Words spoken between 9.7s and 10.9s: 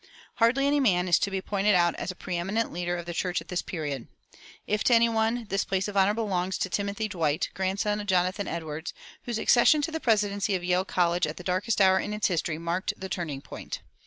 to the presidency of Yale